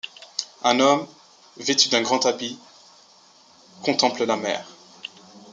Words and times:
Un 0.63 0.79
homme, 0.79 1.05
vêtu 1.57 1.89
d'un 1.89 2.01
grand 2.01 2.25
habit, 2.25 2.57
contemple 3.83 4.23
la 4.25 4.35
mer. 4.35 4.65